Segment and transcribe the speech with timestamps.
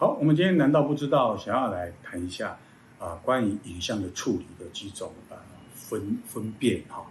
[0.00, 2.56] 好，我们今天难道不知道想要来谈一下
[3.00, 5.34] 啊、关于影像的处理的几种啊、
[5.74, 7.04] 分分辨哈。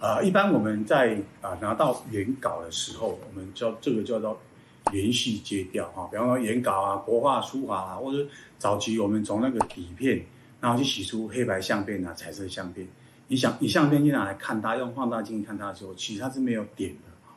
[0.00, 4.36] 啊、一般我们在啊、拿到原稿的时候，我们叫这个叫做
[4.90, 8.26] 连续接调哈，比方说原稿啊、国画、书法啊，或者
[8.58, 10.26] 早期我们从那个底片，
[10.60, 12.84] 然后去洗出黑白相片啊、彩色相片，
[13.28, 17.30] 你想你相片一拿来看它，用放大镜看它的时候，其实它是没有点的啊，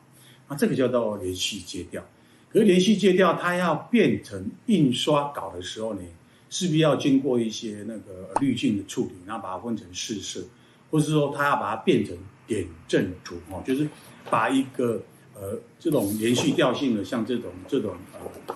[0.48, 2.02] 那这个叫做连续接调。
[2.50, 6.00] 可是连续接调，它要变成印刷稿的时候呢，
[6.48, 10.42] 势必要经过一些那个滤镜的处理，然后把它分成四色，
[10.90, 12.16] 或是说它要把它变成
[12.46, 13.86] 点阵图哦，就是
[14.30, 15.02] 把一个
[15.34, 18.54] 呃这种连续调性的，像这种这种呃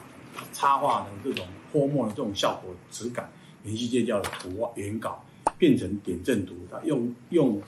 [0.54, 3.30] 插画的这种泼墨的这种效果质感，
[3.62, 5.22] 连续接调的图原稿
[5.58, 7.60] 变成点阵图，它用用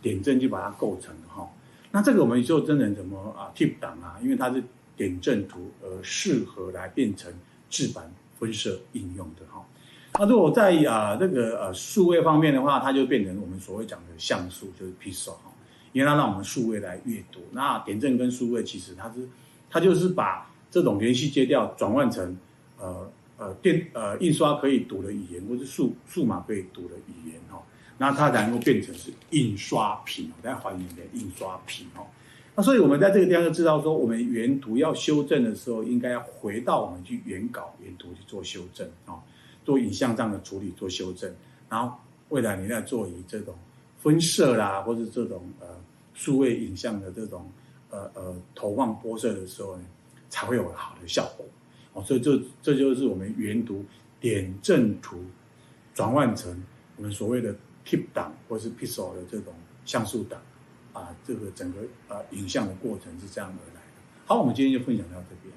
[0.00, 1.50] 点阵就把它构成了哈。
[1.90, 4.62] 那这个我们就真人怎么啊 tip 档啊，因为它是。
[4.96, 7.32] 点阵图而适合来变成
[7.68, 9.64] 制版分色应用的哈，
[10.18, 15.52] 那如果在啊这个呃数位方面的话，它就变成我们所谓讲的像素，就是 pixel 哈，
[15.92, 17.40] 因为它让我们数位来阅读。
[17.52, 19.28] 那点阵跟数位其实它是
[19.70, 22.36] 它就是把这种联系接调转换成
[22.78, 27.60] 呃呃电呃印刷可以读的语言，或是数数码可以读的语言哈，
[27.98, 32.04] 那它才能够变成是印刷品，我在还原的印刷品哈。
[32.56, 39.18] 那所以，我们在这个地方就知道说，我们原图要修正的时候，应该要回到我们去原稿原图去做修正啊，
[39.64, 41.34] 做影像上的处理做修正，
[41.68, 43.56] 然后未来你要做以这种
[43.98, 45.66] 分色啦，或者这种呃
[46.12, 47.50] 数位影像的这种
[47.90, 49.82] 呃呃投放播射的时候呢，
[50.28, 51.44] 才会有好的效果
[51.92, 52.04] 哦。
[52.04, 53.84] 所以这这就是我们原图
[54.20, 55.16] 点阵图
[55.92, 56.62] 转换成
[56.96, 57.52] 我们所谓的
[57.84, 59.52] TIFF 档或是 Pixel 的这种
[59.84, 60.40] 像素档。
[60.94, 64.00] 啊，这个整个啊影像的过程是这样而来的。
[64.24, 65.52] 好，我们今天就分享到这边。